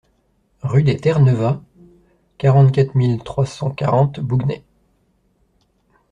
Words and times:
Rue 0.63 0.81
des 0.81 0.97
Terres-Neuvas, 0.97 1.61
quarante-quatre 2.39 2.95
mille 2.97 3.19
trois 3.21 3.45
cent 3.45 3.69
quarante 3.69 4.19
Bouguenais 4.19 4.63